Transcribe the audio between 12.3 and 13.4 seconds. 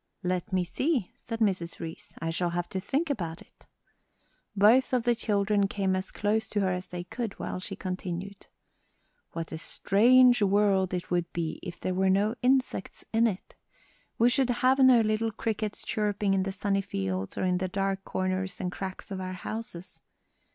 insects in